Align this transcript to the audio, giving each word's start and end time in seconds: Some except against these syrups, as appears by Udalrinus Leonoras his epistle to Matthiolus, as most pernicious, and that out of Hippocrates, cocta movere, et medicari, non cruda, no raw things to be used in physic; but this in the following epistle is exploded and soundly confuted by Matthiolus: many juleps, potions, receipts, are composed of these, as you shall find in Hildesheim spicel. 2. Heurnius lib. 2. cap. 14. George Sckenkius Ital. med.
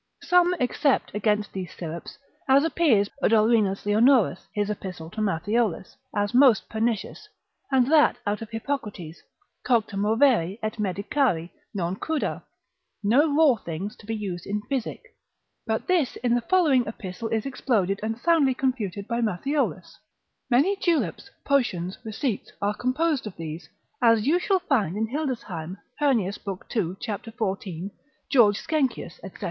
Some 0.23 0.55
except 0.59 1.13
against 1.13 1.53
these 1.53 1.71
syrups, 1.77 2.17
as 2.49 2.63
appears 2.63 3.07
by 3.21 3.27
Udalrinus 3.27 3.85
Leonoras 3.85 4.47
his 4.51 4.67
epistle 4.67 5.11
to 5.11 5.21
Matthiolus, 5.21 5.95
as 6.15 6.33
most 6.33 6.67
pernicious, 6.69 7.29
and 7.71 7.85
that 7.91 8.17
out 8.25 8.41
of 8.41 8.49
Hippocrates, 8.49 9.21
cocta 9.63 9.95
movere, 9.97 10.57
et 10.63 10.79
medicari, 10.79 11.51
non 11.75 11.95
cruda, 11.97 12.41
no 13.03 13.31
raw 13.37 13.55
things 13.57 13.95
to 13.97 14.07
be 14.07 14.15
used 14.15 14.47
in 14.47 14.63
physic; 14.63 15.03
but 15.67 15.85
this 15.85 16.15
in 16.23 16.33
the 16.33 16.41
following 16.41 16.83
epistle 16.87 17.27
is 17.27 17.45
exploded 17.45 17.99
and 18.01 18.17
soundly 18.17 18.55
confuted 18.55 19.07
by 19.07 19.21
Matthiolus: 19.21 19.97
many 20.49 20.75
juleps, 20.77 21.29
potions, 21.45 21.99
receipts, 22.03 22.51
are 22.59 22.73
composed 22.73 23.27
of 23.27 23.35
these, 23.35 23.69
as 24.01 24.25
you 24.25 24.39
shall 24.39 24.61
find 24.61 24.97
in 24.97 25.09
Hildesheim 25.09 25.77
spicel. 25.99 25.99
2. 25.99 26.01
Heurnius 26.03 26.47
lib. 26.47 26.67
2. 26.69 26.95
cap. 26.95 27.25
14. 27.37 27.91
George 28.31 28.57
Sckenkius 28.57 29.19
Ital. 29.19 29.29
med. 29.33 29.39